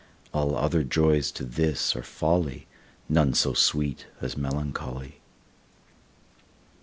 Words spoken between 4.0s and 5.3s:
as melancholy.